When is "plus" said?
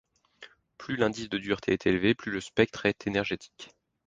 0.79-0.97, 2.15-2.31